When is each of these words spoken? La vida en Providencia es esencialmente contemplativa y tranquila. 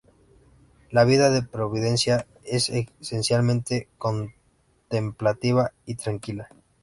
La 0.89 1.03
vida 1.03 1.27
en 1.27 1.45
Providencia 1.45 2.25
es 2.43 2.71
esencialmente 2.71 3.87
contemplativa 3.99 5.73
y 5.85 5.93
tranquila. 5.93 6.47